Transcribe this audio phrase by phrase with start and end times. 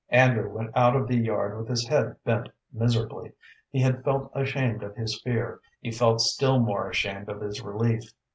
[0.09, 3.33] Andrew went out of the yard with his head bent miserably.
[3.69, 8.11] He had felt ashamed of his fear, he felt still more ashamed of his relief.